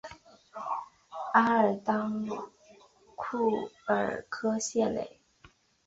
[1.35, 2.25] 阿尔当
[3.15, 3.51] 库
[3.85, 5.19] 尔科谢雷。